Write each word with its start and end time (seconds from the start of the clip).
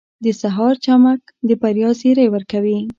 •د 0.25 0.27
سهار 0.41 0.73
چمک 0.85 1.21
د 1.47 1.49
بریا 1.61 1.89
زیری 1.99 2.27
ورکوي. 2.31 2.79